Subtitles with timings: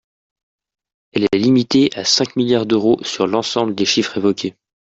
[1.11, 4.55] Elle est limitée à cinq milliards d’euros sur l’ensemble des chiffres évoqués